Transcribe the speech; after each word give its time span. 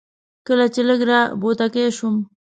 کله 0.47 0.65
چې 0.73 0.81
لږ 0.87 1.01
را 1.09 1.19
بوتکی 1.41 1.85
شوم. 1.97 2.15